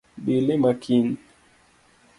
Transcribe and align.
Bi 0.23 0.31
ilima 0.37 0.71
kiny 0.81 1.09